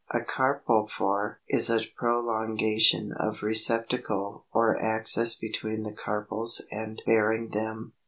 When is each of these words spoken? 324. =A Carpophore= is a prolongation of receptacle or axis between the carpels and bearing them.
324. 0.09 0.09
=A 0.17 0.25
Carpophore= 1.05 1.39
is 1.47 1.69
a 1.69 1.85
prolongation 1.95 3.11
of 3.11 3.43
receptacle 3.43 4.47
or 4.51 4.75
axis 4.81 5.35
between 5.35 5.83
the 5.83 5.93
carpels 5.93 6.59
and 6.71 7.03
bearing 7.05 7.49
them. 7.49 7.93